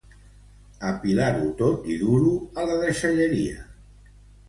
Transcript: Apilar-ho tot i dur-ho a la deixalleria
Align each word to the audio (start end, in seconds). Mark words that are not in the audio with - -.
Apilar-ho 0.91 1.51
tot 1.61 1.87
i 1.93 1.99
dur-ho 2.07 2.35
a 2.63 2.67
la 2.73 2.83
deixalleria 2.89 3.65